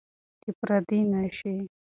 چې 0.41 0.49
پردي 0.59 0.99
نشئ. 1.11 1.57